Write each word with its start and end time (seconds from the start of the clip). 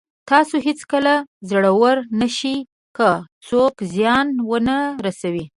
تاسو 0.29 0.55
هېڅکله 0.67 1.13
زړور 1.49 1.95
نه 2.19 2.27
شئ 2.37 2.57
که 2.97 3.09
څوک 3.47 3.75
زیان 3.93 4.27
ونه 4.49 4.77
رسوي. 5.05 5.45